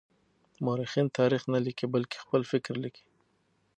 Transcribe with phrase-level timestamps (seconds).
[0.65, 3.05] مورخين تاريخ نه ليکي بلکې خپل فکر ليکي.